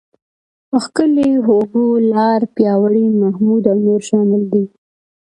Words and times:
ښکلی، 0.83 1.31
هوګو، 1.45 1.87
لاړ، 2.13 2.39
پیاوړی، 2.55 3.05
محمود 3.21 3.63
او 3.71 3.77
نور 3.87 4.01
شامل 4.09 4.41
دي. 4.53 4.65